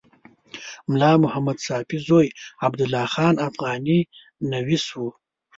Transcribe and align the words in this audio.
ملا 0.89 1.11
محمد 1.23 1.57
ساپي 1.67 1.97
زوی 2.07 2.27
عبدالله 2.65 3.05
خان 3.13 3.35
افغاني 3.47 3.99
نویس 4.51 4.85
و. 4.97 5.01